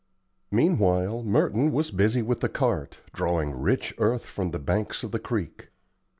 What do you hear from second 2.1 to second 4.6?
with the cart, drawing rich earth from the